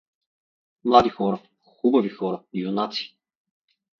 Млади 0.85 1.09
хора, 1.09 1.39
хубави 1.81 2.09
хора, 2.09 2.43
юнаци. 2.53 3.17